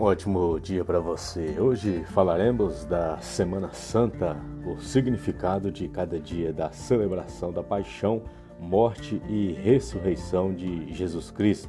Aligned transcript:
Um 0.00 0.04
ótimo 0.04 0.58
dia 0.58 0.82
para 0.82 0.98
você. 0.98 1.60
Hoje 1.60 2.02
falaremos 2.04 2.86
da 2.86 3.18
Semana 3.18 3.68
Santa, 3.70 4.34
o 4.66 4.80
significado 4.80 5.70
de 5.70 5.88
cada 5.88 6.18
dia 6.18 6.54
da 6.54 6.70
celebração 6.70 7.52
da 7.52 7.62
paixão, 7.62 8.22
morte 8.58 9.20
e 9.28 9.52
ressurreição 9.52 10.54
de 10.54 10.90
Jesus 10.90 11.30
Cristo. 11.30 11.68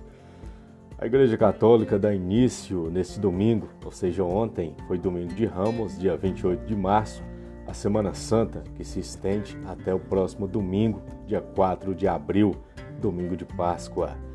A 0.98 1.06
Igreja 1.06 1.38
Católica 1.38 2.00
dá 2.00 2.16
início 2.16 2.90
neste 2.90 3.20
domingo, 3.20 3.68
ou 3.84 3.92
seja, 3.92 4.24
ontem 4.24 4.78
foi 4.88 4.98
domingo 4.98 5.34
de 5.34 5.46
Ramos, 5.46 6.00
dia 6.00 6.16
28 6.16 6.66
de 6.66 6.74
março, 6.74 7.22
a 7.68 7.74
Semana 7.74 8.14
Santa, 8.14 8.64
que 8.76 8.86
se 8.86 9.02
estende 9.02 9.58
até 9.66 9.94
o 9.94 10.00
próximo 10.00 10.48
domingo, 10.48 11.02
dia 11.28 11.42
4 11.42 11.94
de 11.94 12.08
abril, 12.08 12.56
domingo 12.98 13.36
de 13.36 13.44
Páscoa. 13.44 14.31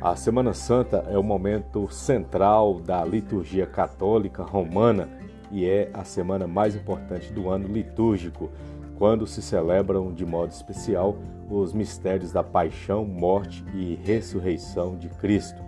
A 0.00 0.14
Semana 0.14 0.54
Santa 0.54 1.04
é 1.10 1.18
o 1.18 1.24
momento 1.24 1.90
central 1.90 2.78
da 2.78 3.04
liturgia 3.04 3.66
católica 3.66 4.44
romana 4.44 5.08
e 5.50 5.68
é 5.68 5.90
a 5.92 6.04
semana 6.04 6.46
mais 6.46 6.76
importante 6.76 7.32
do 7.32 7.50
ano 7.50 7.66
litúrgico, 7.66 8.48
quando 8.96 9.26
se 9.26 9.42
celebram 9.42 10.14
de 10.14 10.24
modo 10.24 10.52
especial 10.52 11.16
os 11.50 11.72
mistérios 11.72 12.30
da 12.30 12.44
paixão, 12.44 13.04
morte 13.04 13.64
e 13.74 13.96
ressurreição 13.96 14.96
de 14.96 15.08
Cristo. 15.08 15.60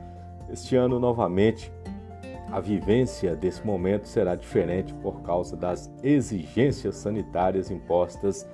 Este 0.49 0.77
ano, 0.77 1.01
novamente, 1.01 1.73
a 2.53 2.61
vivência 2.61 3.35
desse 3.35 3.67
momento 3.67 4.07
será 4.07 4.37
diferente 4.37 4.95
por 4.95 5.23
causa 5.23 5.57
das 5.57 5.93
exigências 6.05 6.95
sanitárias 6.95 7.69
impostas 7.69 8.47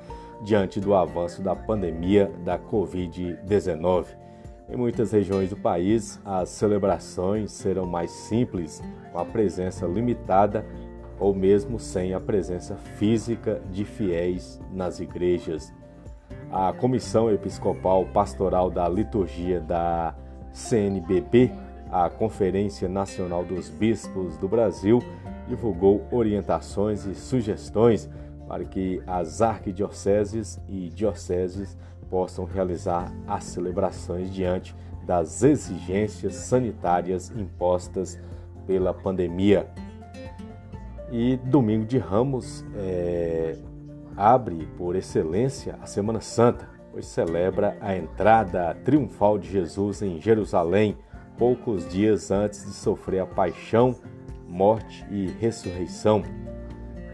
diante 0.43 0.81
do 0.81 0.95
avanço 0.95 1.43
da 1.43 1.55
pandemia 1.55 2.33
da 2.47 2.59
Covid-19. 2.59 4.26
Em 4.69 4.77
muitas 4.77 5.13
regiões 5.13 5.51
do 5.51 5.57
país, 5.57 6.21
as 6.25 6.49
celebrações 6.49 7.53
serão 7.53 7.87
mais 7.87 8.11
simples, 8.11 8.83
com 9.13 9.19
a 9.19 9.25
presença 9.25 9.87
limitada 9.87 10.67
ou 11.21 11.33
mesmo 11.33 11.79
sem 11.79 12.15
a 12.15 12.21
presença 12.21 12.75
física 12.75 13.63
de 13.71 13.85
fiéis 13.85 14.61
nas 14.73 14.99
igrejas. 14.99 15.73
A 16.51 16.73
Comissão 16.73 17.31
Episcopal 17.31 18.07
Pastoral 18.07 18.69
da 18.69 18.89
Liturgia 18.89 19.61
da 19.61 20.15
CNBB, 20.53 21.53
a 21.91 22.11
Conferência 22.11 22.89
Nacional 22.89 23.45
dos 23.45 23.71
Bispos 23.71 24.37
do 24.37 24.49
Brasil, 24.49 25.01
divulgou 25.47 26.05
orientações 26.11 27.07
e 27.07 27.15
sugestões 27.15 28.11
para 28.49 28.65
que 28.65 29.01
as 29.07 29.41
arquidioceses 29.41 30.61
e 30.69 30.89
dioceses 30.89 31.77
possam 32.11 32.45
realizar 32.45 33.13
as 33.27 33.45
celebrações 33.45 34.33
diante 34.33 34.75
das 35.05 35.43
exigências 35.43 36.35
sanitárias 36.35 37.31
impostas 37.31 38.19
pela 38.67 38.93
pandemia. 38.93 39.69
E 41.11 41.37
domingo 41.37 41.85
de 41.85 41.99
Ramos 41.99 42.65
é, 42.75 43.57
abre 44.17 44.67
por 44.77 44.97
excelência 44.97 45.79
a 45.81 45.87
Semana 45.87 46.21
Santa, 46.21 46.69
pois 46.91 47.07
celebra 47.07 47.77
a 47.81 47.97
entrada 47.97 48.75
triunfal 48.85 49.39
de 49.39 49.49
Jesus 49.49 50.03
em 50.03 50.21
Jerusalém, 50.21 50.97
poucos 51.39 51.89
dias 51.89 52.31
antes 52.31 52.65
de 52.65 52.73
sofrer 52.73 53.21
a 53.21 53.27
paixão, 53.27 53.95
morte 54.49 55.07
e 55.11 55.27
ressurreição 55.39 56.23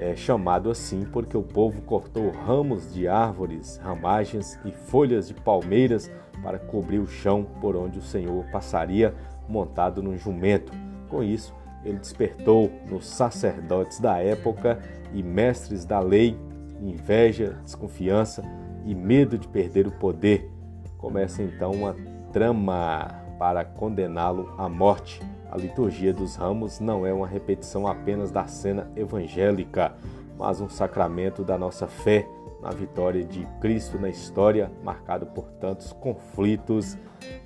é 0.03 0.17
chamado 0.17 0.71
assim 0.71 1.05
porque 1.05 1.37
o 1.37 1.43
povo 1.43 1.81
cortou 1.83 2.31
ramos 2.31 2.93
de 2.93 3.07
árvores, 3.07 3.79
ramagens 3.79 4.59
e 4.65 4.73
folhas 4.73 5.29
de 5.29 5.35
palmeiras 5.35 6.11
para 6.43 6.59
cobrir 6.59 6.99
o 6.99 7.07
chão 7.07 7.47
por 7.61 7.77
onde 7.77 7.99
o 7.99 8.03
Senhor 8.03 8.45
passaria 8.51 9.15
montado 9.49 10.03
num 10.03 10.19
jumento. 10.19 10.73
Com 11.09 11.23
isso, 11.23 11.55
ele 11.85 11.99
despertou 11.99 12.71
nos 12.89 13.07
sacerdotes 13.07 14.01
da 14.01 14.19
época 14.19 14.79
e 15.13 15.23
mestres 15.23 15.85
da 15.85 16.01
lei 16.01 16.37
inveja, 16.81 17.59
desconfiança 17.65 18.43
e 18.85 18.95
medo 18.95 19.39
de 19.39 19.47
perder 19.47 19.87
o 19.87 19.93
poder. 19.93 20.51
Começa 20.99 21.43
então 21.43 21.73
uma 21.73 21.97
trama 22.33 23.09
para 23.39 23.65
condená-lo 23.65 24.53
à 24.59 24.69
morte. 24.69 25.21
A 25.53 25.57
liturgia 25.59 26.15
dos 26.15 26.35
ramos 26.35 26.81
não 26.81 27.07
é 27.07 27.13
uma 27.13 27.27
repetição 27.27 27.87
apenas 27.87 28.31
da 28.31 28.47
cena 28.47 28.91
evangélica, 28.97 29.93
mas 30.39 30.63
um 30.63 30.69
sacramento 30.69 31.45
da 31.45 31.59
nossa 31.59 31.87
fé 31.87 32.27
na 32.63 32.71
vitória 32.71 33.23
de 33.23 33.47
Cristo 33.61 33.99
na 33.99 34.09
história, 34.09 34.73
marcado 34.83 35.27
por 35.27 35.45
tantos 35.61 35.93
conflitos 35.93 36.97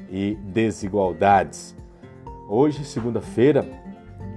e 0.09 0.37
desigualdades. 0.41 1.75
Hoje, 2.49 2.85
segunda-feira, 2.85 3.67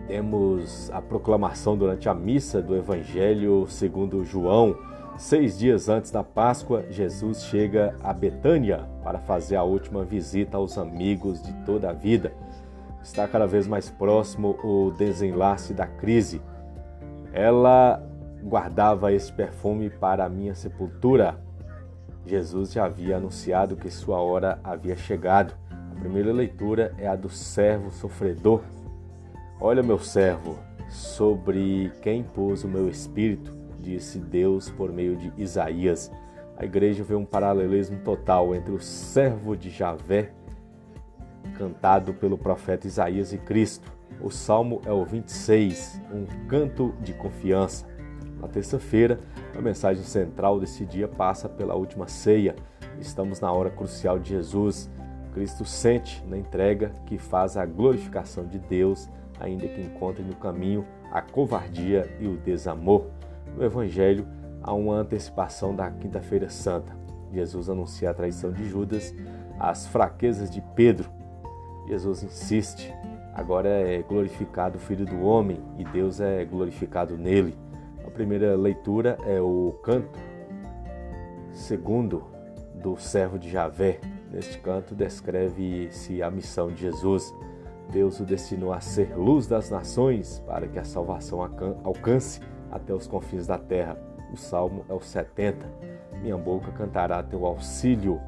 temos 0.08 0.90
a 0.90 1.00
proclamação 1.00 1.78
durante 1.78 2.10
a 2.10 2.14
missa 2.16 2.64
do 2.64 2.76
Evangelho 2.76 3.68
segundo 3.70 4.26
João. 4.26 4.76
Seis 5.16 5.60
dias 5.60 5.90
antes 5.90 6.10
da 6.10 6.24
Páscoa, 6.24 6.86
Jesus 6.90 7.44
chega 7.44 7.96
a 8.02 8.14
Betânia 8.14 8.90
para 9.04 9.20
fazer 9.20 9.58
a 9.58 9.64
última 9.64 10.04
visita 10.04 10.58
aos 10.58 10.76
amigos 10.76 11.44
de 11.44 11.54
toda 11.66 11.92
a 11.92 11.94
vida 11.94 12.34
está 13.02 13.28
cada 13.28 13.48
vez 13.48 13.68
mais 13.68 13.90
próximo 13.90 14.58
o 14.64 14.92
desenlace 14.92 15.74
da 15.74 15.88
crise. 15.88 16.42
Ela 17.34 18.02
guardava 18.44 19.12
esse 19.12 19.32
perfume 19.32 19.90
para 19.90 20.26
a 20.26 20.30
minha 20.30 20.56
sepultura. 20.56 21.38
Jesus 22.26 22.72
já 22.72 22.86
havia 22.86 23.18
anunciado 23.18 23.76
que 23.76 23.90
sua 23.90 24.20
hora 24.20 24.60
havia 24.64 24.96
chegado. 24.96 25.54
A 25.92 26.00
primeira 26.00 26.32
leitura 26.32 26.94
é 26.98 27.08
a 27.08 27.16
do 27.16 27.30
servo 27.30 27.92
sofredor. 27.92 28.62
Olha, 29.60 29.84
meu 29.84 30.00
servo, 30.00 30.58
sobre 30.90 31.92
quem 32.02 32.24
pôs 32.24 32.64
o 32.64 32.68
meu 32.68 32.88
espírito, 32.88 33.54
disse 33.80 34.20
Deus 34.20 34.70
por 34.70 34.92
meio 34.92 35.16
de 35.16 35.34
Isaías. 35.38 36.12
A 36.58 36.66
igreja 36.66 37.04
vê 37.04 37.16
um 37.16 37.26
paralelismo 37.26 38.00
total 38.00 38.54
entre 38.54 38.74
o 38.74 38.80
servo 38.80 39.56
de 39.56 39.70
Javé 39.70 40.32
cantado 41.58 42.14
pelo 42.14 42.38
profeta 42.38 42.88
Isaías 42.88 43.34
e 43.34 43.38
Cristo. 43.38 43.92
O 44.22 44.30
salmo 44.30 44.82
é 44.86 44.92
o 44.92 45.06
26, 45.06 46.02
um 46.12 46.26
canto 46.48 46.94
de 47.02 47.14
confiança. 47.14 47.86
Na 48.40 48.48
terça-feira, 48.48 49.20
a 49.58 49.62
mensagem 49.62 50.04
central 50.04 50.60
desse 50.60 50.86
dia 50.86 51.08
passa 51.08 51.50
pela 51.50 51.76
última 51.76 52.08
ceia. 52.08 52.56
Estamos 53.00 53.40
na 53.40 53.52
hora 53.52 53.70
crucial 53.70 54.18
de 54.18 54.30
Jesus. 54.30 54.90
Cristo 55.34 55.66
sente 55.66 56.24
na 56.28 56.38
entrega 56.38 56.92
que 57.06 57.18
faz 57.18 57.56
a 57.58 57.66
glorificação 57.66 58.46
de 58.46 58.58
Deus, 58.60 59.10
ainda 59.40 59.68
que 59.68 59.82
encontre 59.82 60.24
no 60.24 60.36
caminho 60.36 60.86
a 61.12 61.22
covardia 61.22 62.10
e 62.20 62.28
o 62.28 62.38
desamor. 62.38 63.08
No 63.56 63.64
Evangelho, 63.64 64.28
há 64.62 64.74
uma 64.74 64.96
antecipação 64.96 65.76
da 65.76 65.90
Quinta-feira 65.92 66.50
Santa. 66.50 66.98
Jesus 67.32 67.70
anuncia 67.70 68.10
a 68.10 68.14
traição 68.14 68.52
de 68.52 68.68
Judas, 68.68 69.14
as 69.60 69.86
fraquezas 69.88 70.50
de 70.50 70.62
Pedro 70.76 71.19
Jesus 71.90 72.22
insiste. 72.24 72.94
Agora 73.34 73.68
é 73.68 74.04
glorificado 74.04 74.78
o 74.78 74.80
Filho 74.80 75.06
do 75.06 75.22
Homem 75.22 75.60
e 75.78 75.84
Deus 75.86 76.20
é 76.22 76.46
glorificado 76.46 77.18
nele. 77.18 77.58
A 78.06 78.12
primeira 78.12 78.56
leitura 78.56 79.18
é 79.26 79.42
o 79.42 79.80
canto 79.84 80.20
segundo 81.52 82.24
do 82.76 82.96
servo 82.98 83.40
de 83.40 83.50
Javé. 83.50 84.00
Neste 84.32 84.60
canto 84.60 84.94
descreve-se 84.94 86.22
a 86.22 86.30
missão 86.30 86.70
de 86.70 86.82
Jesus. 86.82 87.34
Deus 87.92 88.20
o 88.20 88.24
destinou 88.24 88.72
a 88.72 88.80
ser 88.80 89.18
luz 89.18 89.48
das 89.48 89.72
nações 89.72 90.44
para 90.46 90.68
que 90.68 90.78
a 90.78 90.84
salvação 90.84 91.42
alcance 91.84 92.40
até 92.72 92.94
os 92.94 93.08
confins 93.08 93.48
da 93.48 93.58
terra. 93.58 93.98
O 94.32 94.38
salmo 94.38 94.86
é 94.88 94.94
o 94.94 95.02
70. 95.02 95.66
Minha 96.22 96.38
boca 96.38 96.72
cantará 96.72 97.24
teu 97.24 97.46
auxílio 97.46 98.22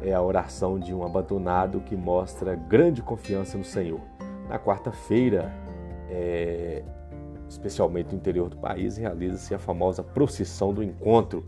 é 0.00 0.12
a 0.12 0.22
oração 0.22 0.78
de 0.78 0.94
um 0.94 1.04
abandonado 1.04 1.80
que 1.80 1.96
mostra 1.96 2.54
grande 2.54 3.02
confiança 3.02 3.56
no 3.56 3.64
Senhor. 3.64 4.00
Na 4.48 4.58
quarta-feira, 4.58 5.52
é, 6.08 6.82
especialmente 7.48 8.12
no 8.12 8.18
interior 8.18 8.48
do 8.48 8.56
país, 8.56 8.96
realiza-se 8.96 9.54
a 9.54 9.58
famosa 9.58 10.02
procissão 10.02 10.72
do 10.72 10.82
encontro. 10.82 11.44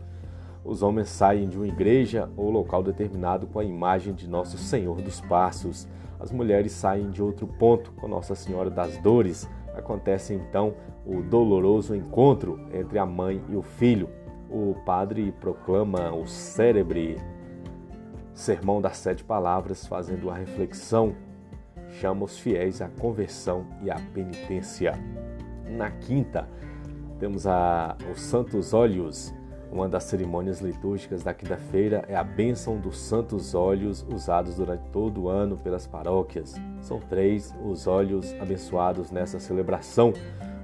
Os 0.63 0.81
homens 0.81 1.09
saem 1.09 1.47
de 1.47 1.57
uma 1.57 1.67
igreja 1.67 2.29
ou 2.35 2.49
local 2.49 2.83
determinado 2.83 3.47
com 3.47 3.59
a 3.59 3.63
imagem 3.63 4.13
de 4.13 4.27
Nosso 4.27 4.57
Senhor 4.57 5.01
dos 5.01 5.21
Passos. 5.21 5.87
As 6.19 6.31
mulheres 6.31 6.73
saem 6.73 7.09
de 7.09 7.23
outro 7.23 7.47
ponto 7.47 7.91
com 7.93 8.07
Nossa 8.07 8.35
Senhora 8.35 8.69
das 8.69 8.97
Dores. 8.97 9.49
Acontece 9.73 10.33
então 10.33 10.73
o 11.05 11.21
doloroso 11.21 11.95
encontro 11.95 12.59
entre 12.73 12.99
a 12.99 13.05
mãe 13.05 13.41
e 13.47 13.55
o 13.55 13.61
filho. 13.61 14.09
O 14.49 14.75
padre 14.85 15.31
proclama 15.39 16.11
o 16.11 16.27
célebre 16.27 17.17
Sermão 18.39 18.79
das 18.79 18.95
Sete 18.95 19.21
Palavras, 19.21 19.85
fazendo 19.85 20.29
a 20.29 20.33
reflexão, 20.33 21.13
chama 21.99 22.23
os 22.23 22.39
fiéis 22.39 22.81
à 22.81 22.87
conversão 22.87 23.65
e 23.83 23.91
à 23.91 23.95
penitência. 24.13 24.93
Na 25.67 25.91
quinta, 25.91 26.47
temos 27.19 27.45
a, 27.45 27.97
os 28.09 28.21
santos 28.21 28.73
óleos. 28.73 29.33
Uma 29.69 29.89
das 29.89 30.05
cerimônias 30.05 30.61
litúrgicas 30.61 31.21
da 31.21 31.33
quinta-feira 31.33 32.05
é 32.07 32.15
a 32.15 32.23
bênção 32.23 32.79
dos 32.79 32.97
santos 32.97 33.53
óleos 33.53 34.05
usados 34.09 34.55
durante 34.55 34.89
todo 34.89 35.23
o 35.23 35.29
ano 35.29 35.57
pelas 35.57 35.85
paróquias. 35.85 36.55
São 36.79 36.97
três 36.97 37.53
os 37.61 37.87
óleos 37.87 38.33
abençoados 38.39 39.11
nessa 39.11 39.37
celebração: 39.37 40.13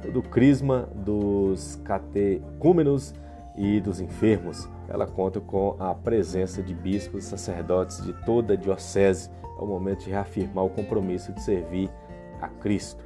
o 0.08 0.12
do 0.12 0.24
crisma, 0.24 0.88
dos 0.96 1.76
catecúmenos 1.84 3.14
e 3.58 3.80
dos 3.80 4.00
enfermos. 4.00 4.70
Ela 4.88 5.08
conta 5.08 5.40
com 5.40 5.76
a 5.80 5.94
presença 5.94 6.62
de 6.62 6.74
bispos 6.74 7.26
e 7.26 7.28
sacerdotes 7.28 8.04
de 8.04 8.14
toda 8.26 8.54
a 8.54 8.58
diocese. 8.58 9.30
É 9.58 9.62
o 9.62 9.66
momento 9.66 10.04
de 10.04 10.10
reafirmar 10.10 10.66
o 10.66 10.70
compromisso 10.70 11.32
de 11.34 11.42
servir 11.42 11.90
a 12.42 12.48
Cristo. 12.48 13.04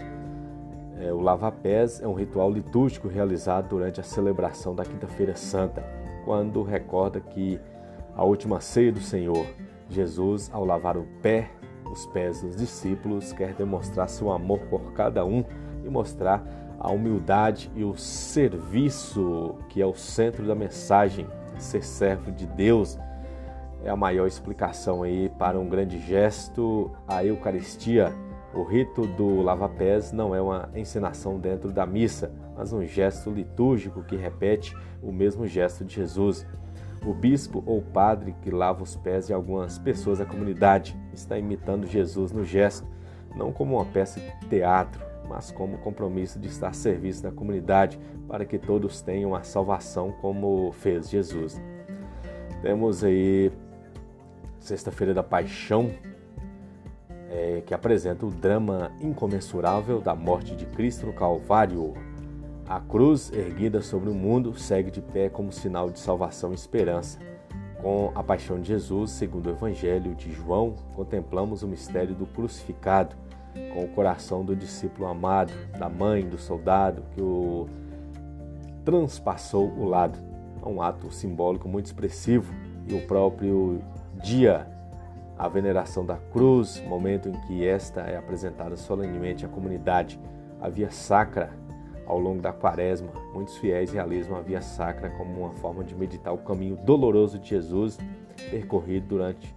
É, 1.00 1.14
o 1.14 1.22
lava-pés 1.22 2.02
é 2.02 2.08
um 2.08 2.14
ritual 2.14 2.52
litúrgico 2.52 3.08
realizado 3.08 3.70
durante 3.70 4.02
a 4.02 4.04
celebração 4.04 4.76
da 4.76 4.84
Quinta-feira 4.84 5.36
Santa, 5.36 5.82
quando 6.26 6.62
recorda 6.62 7.22
que 7.22 7.60
a 8.16 8.24
última 8.26 8.60
ceia 8.60 8.92
do 8.92 9.00
Senhor, 9.00 9.46
Jesus, 9.90 10.50
ao 10.52 10.66
lavar 10.66 10.98
o 10.98 11.08
pé, 11.22 11.50
os 11.90 12.06
pés 12.08 12.42
dos 12.42 12.56
discípulos, 12.56 13.32
quer 13.32 13.54
demonstrar 13.54 14.10
seu 14.10 14.30
amor 14.30 14.60
por 14.70 14.92
cada 14.92 15.24
um 15.24 15.44
e 15.86 15.90
mostrar 15.90 16.44
a 16.80 16.92
humildade 16.92 17.72
e 17.76 17.84
o 17.84 17.96
serviço 17.98 19.56
que 19.70 19.82
é 19.82 19.86
o 19.86 19.94
centro 19.94 20.46
da 20.46 20.56
mensagem, 20.56 21.28
ser 21.58 21.84
servo 21.84 22.32
de 22.32 22.48
Deus 22.48 22.98
é 23.84 23.90
a 23.90 23.96
maior 23.96 24.28
explicação 24.28 25.04
aí 25.04 25.30
para 25.38 25.60
um 25.60 25.68
grande 25.68 26.00
gesto, 26.00 26.92
a 27.08 27.24
Eucaristia 27.24 28.14
o 28.54 28.64
rito 28.64 29.06
do 29.06 29.42
lava-pés 29.42 30.12
não 30.12 30.34
é 30.34 30.42
uma 30.42 30.70
encenação 30.74 31.40
dentro 31.40 31.72
da 31.72 31.86
missa, 31.86 32.32
mas 32.58 32.74
um 32.74 32.84
gesto 32.84 33.30
litúrgico 33.30 34.04
que 34.04 34.16
repete 34.16 34.76
o 35.04 35.12
mesmo 35.12 35.46
gesto 35.46 35.86
de 35.86 35.96
Jesus. 35.96 36.48
O 37.06 37.14
bispo 37.14 37.64
ou 37.66 37.80
padre 37.82 38.36
que 38.42 38.50
lava 38.50 38.82
os 38.82 38.96
pés 38.96 39.28
de 39.28 39.34
algumas 39.34 39.78
pessoas 39.78 40.18
da 40.18 40.26
comunidade 40.26 40.98
está 41.14 41.38
imitando 41.38 41.86
Jesus 41.86 42.32
no 42.32 42.44
gesto, 42.44 42.88
não 43.36 43.54
como 43.54 43.76
uma 43.76 43.86
peça 43.86 44.20
de 44.20 44.48
teatro, 44.48 45.00
mas 45.30 45.52
como 45.52 45.78
compromisso 45.78 46.40
de 46.40 46.48
estar 46.48 46.74
serviço 46.74 47.22
da 47.22 47.32
comunidade 47.32 48.00
para 48.28 48.44
que 48.44 48.58
todos 48.58 49.02
tenham 49.02 49.36
a 49.36 49.44
salvação 49.44 50.12
como 50.20 50.72
fez 50.72 51.08
Jesus. 51.10 51.62
Temos 52.64 53.04
aí 53.04 53.52
Sexta-feira 54.60 55.14
da 55.14 55.24
Paixão, 55.24 55.90
é, 57.30 57.64
que 57.66 57.74
apresenta 57.74 58.26
o 58.26 58.30
drama 58.30 58.92
incomensurável 59.00 60.02
da 60.02 60.14
morte 60.14 60.56
de 60.56 60.66
Cristo 60.66 61.06
no 61.06 61.14
Calvário. 61.14 61.94
A 62.68 62.80
cruz 62.80 63.32
erguida 63.32 63.82
sobre 63.82 64.10
o 64.10 64.14
mundo 64.14 64.54
segue 64.60 64.92
de 64.92 65.02
pé 65.02 65.30
como 65.30 65.52
sinal 65.52 65.90
de 65.90 66.00
salvação 66.00 66.52
e 66.52 66.56
esperança. 66.56 67.20
Com 67.82 68.12
a 68.14 68.22
paixão 68.22 68.60
de 68.60 68.68
Jesus, 68.68 69.12
segundo 69.12 69.48
o 69.48 69.52
Evangelho 69.52 70.14
de 70.14 70.32
João, 70.34 70.76
contemplamos 70.94 71.64
o 71.64 71.68
mistério 71.68 72.14
do 72.14 72.26
crucificado, 72.26 73.16
com 73.74 73.84
o 73.84 73.88
coração 73.90 74.44
do 74.44 74.56
discípulo 74.56 75.08
amado, 75.08 75.52
da 75.78 75.90
mãe, 75.90 76.28
do 76.28 76.38
soldado 76.38 77.04
que 77.14 77.22
o 77.22 77.68
transpassou 78.84 79.70
o 79.70 79.86
lado. 79.86 80.18
É 80.64 80.68
um 80.68 80.82
ato 80.82 81.12
simbólico 81.12 81.68
muito 81.68 81.86
expressivo 81.86 82.54
e 82.88 82.94
o 82.94 83.06
próprio 83.06 83.82
dia 84.22 84.68
a 85.38 85.48
veneração 85.48 86.06
da 86.06 86.18
cruz, 86.18 86.84
momento 86.86 87.30
em 87.30 87.34
que 87.48 87.66
esta 87.66 88.02
é 88.02 88.18
apresentada 88.18 88.76
solenemente 88.76 89.46
à 89.46 89.48
comunidade, 89.48 90.20
a 90.60 90.68
via 90.68 90.92
sacra 90.92 91.50
ao 92.06 92.20
longo 92.20 92.42
da 92.42 92.52
quaresma. 92.52 93.10
Muitos 93.34 93.56
fiéis 93.58 93.94
realizam 93.94 94.36
a 94.36 94.42
via 94.42 94.62
sacra 94.62 95.10
como 95.12 95.40
uma 95.40 95.52
forma 95.52 95.82
de 95.82 95.96
meditar 95.96 96.34
o 96.34 96.40
caminho 96.40 96.76
doloroso 96.76 97.40
de 97.40 97.50
Jesus 97.50 97.98
percorrido 98.50 99.08
durante 99.08 99.56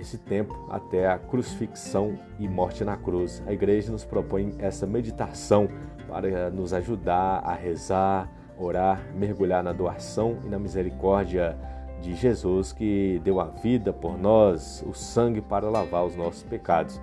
esse 0.00 0.18
tempo 0.18 0.66
até 0.70 1.08
a 1.08 1.18
crucifixão 1.18 2.18
e 2.38 2.48
morte 2.48 2.84
na 2.84 2.96
cruz. 2.96 3.42
A 3.46 3.52
igreja 3.52 3.92
nos 3.92 4.04
propõe 4.04 4.54
essa 4.58 4.86
meditação 4.86 5.68
para 6.08 6.50
nos 6.50 6.72
ajudar 6.72 7.40
a 7.44 7.54
rezar, 7.54 8.30
orar, 8.58 9.00
mergulhar 9.14 9.62
na 9.62 9.72
doação 9.72 10.38
e 10.44 10.48
na 10.48 10.58
misericórdia 10.58 11.56
de 12.00 12.14
Jesus 12.14 12.72
que 12.72 13.20
deu 13.22 13.40
a 13.40 13.44
vida 13.44 13.92
por 13.92 14.18
nós, 14.18 14.82
o 14.86 14.94
sangue 14.94 15.40
para 15.40 15.68
lavar 15.68 16.04
os 16.04 16.16
nossos 16.16 16.42
pecados. 16.42 17.00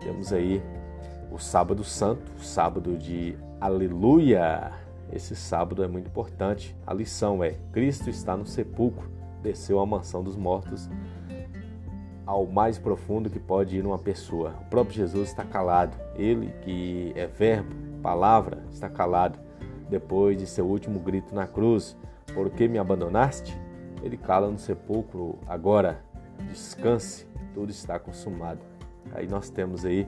Temos 0.00 0.32
aí 0.32 0.62
o 1.30 1.38
Sábado 1.38 1.84
Santo, 1.84 2.32
o 2.38 2.42
sábado 2.42 2.96
de 2.96 3.36
Aleluia. 3.60 4.72
Esse 5.12 5.36
sábado 5.36 5.82
é 5.84 5.88
muito 5.88 6.08
importante. 6.08 6.76
A 6.86 6.92
lição 6.92 7.42
é: 7.42 7.54
Cristo 7.72 8.10
está 8.10 8.36
no 8.36 8.44
sepulcro, 8.44 9.08
desceu 9.42 9.78
à 9.78 9.86
mansão 9.86 10.22
dos 10.22 10.36
mortos, 10.36 10.90
ao 12.26 12.46
mais 12.46 12.78
profundo 12.78 13.28
que 13.28 13.38
pode 13.38 13.76
ir 13.76 13.84
uma 13.84 13.98
pessoa. 13.98 14.54
O 14.62 14.64
próprio 14.66 14.96
Jesus 14.96 15.28
está 15.28 15.44
calado. 15.44 15.96
Ele, 16.16 16.52
que 16.62 17.12
é 17.14 17.26
Verbo, 17.26 17.74
palavra, 18.02 18.62
está 18.70 18.88
calado. 18.88 19.38
Depois 19.88 20.38
de 20.38 20.46
seu 20.46 20.66
último 20.66 20.98
grito 20.98 21.34
na 21.34 21.46
cruz: 21.46 21.96
Por 22.32 22.50
que 22.50 22.66
me 22.66 22.78
abandonaste? 22.78 23.58
Ele 24.02 24.16
cala 24.16 24.50
no 24.50 24.58
sepulcro, 24.58 25.38
agora 25.46 26.02
descanse, 26.50 27.26
tudo 27.54 27.70
está 27.70 27.98
consumado. 27.98 28.60
Aí 29.12 29.26
nós 29.26 29.48
temos 29.50 29.84
aí 29.84 30.06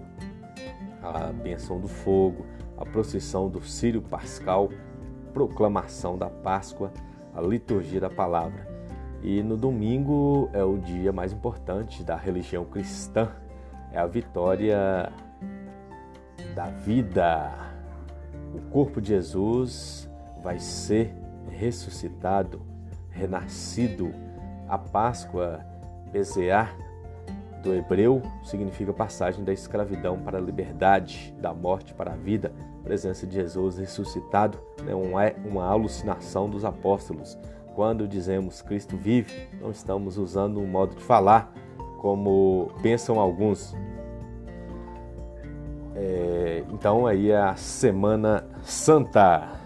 a 1.02 1.32
benção 1.32 1.80
do 1.80 1.88
fogo, 1.88 2.44
a 2.76 2.84
procissão 2.84 3.48
do 3.48 3.62
Sírio 3.62 4.02
Pascal, 4.02 4.70
proclamação 5.32 6.18
da 6.18 6.28
Páscoa, 6.28 6.92
a 7.34 7.40
liturgia 7.40 8.00
da 8.00 8.10
palavra. 8.10 8.75
E 9.22 9.42
no 9.42 9.56
domingo 9.56 10.48
é 10.52 10.62
o 10.62 10.78
dia 10.78 11.12
mais 11.12 11.32
importante 11.32 12.02
da 12.04 12.16
religião 12.16 12.64
cristã, 12.64 13.30
é 13.92 13.98
a 13.98 14.06
vitória 14.06 15.12
da 16.54 16.66
vida. 16.66 17.52
O 18.54 18.60
corpo 18.70 19.00
de 19.00 19.08
Jesus 19.08 20.08
vai 20.42 20.58
ser 20.58 21.14
ressuscitado 21.50 22.76
renascido. 23.16 24.12
A 24.68 24.76
Páscoa, 24.76 25.60
Bezear, 26.12 26.76
do 27.62 27.74
hebreu, 27.74 28.22
significa 28.44 28.92
passagem 28.92 29.44
da 29.44 29.52
escravidão 29.52 30.18
para 30.18 30.38
a 30.38 30.40
liberdade, 30.40 31.34
da 31.40 31.52
morte 31.52 31.94
para 31.94 32.12
a 32.12 32.16
vida. 32.16 32.52
Presença 32.84 33.26
de 33.26 33.34
Jesus 33.34 33.78
ressuscitado 33.78 34.58
não 34.84 35.18
é 35.18 35.34
uma 35.44 35.64
alucinação 35.64 36.48
dos 36.48 36.64
apóstolos. 36.64 37.36
Quando 37.76 38.08
dizemos 38.08 38.62
Cristo 38.62 38.96
vive, 38.96 39.50
não 39.60 39.70
estamos 39.70 40.16
usando 40.16 40.58
um 40.58 40.66
modo 40.66 40.94
de 40.94 41.02
falar 41.02 41.52
como 41.98 42.70
pensam 42.80 43.20
alguns. 43.20 43.76
É, 45.94 46.64
então 46.72 47.06
aí 47.06 47.30
é 47.30 47.36
a 47.36 47.54
Semana 47.54 48.46
Santa. 48.62 49.65